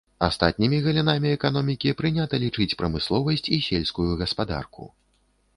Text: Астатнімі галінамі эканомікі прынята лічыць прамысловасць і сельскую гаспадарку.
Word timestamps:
Астатнімі 0.27 0.79
галінамі 0.85 1.29
эканомікі 1.37 1.93
прынята 2.01 2.41
лічыць 2.45 2.73
прамысловасць 2.81 3.49
і 3.59 3.63
сельскую 3.67 4.09
гаспадарку. 4.23 4.91